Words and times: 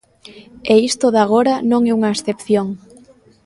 E 0.71 0.75
isto 0.89 1.05
de 1.13 1.21
agora 1.25 1.55
non 1.71 1.81
é 1.89 1.91
unha 1.97 2.13
excepción. 2.15 2.67